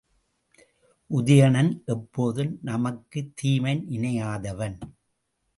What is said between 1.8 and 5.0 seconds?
எப்போதும் நமக்குத் தீமை நினையாதவன்.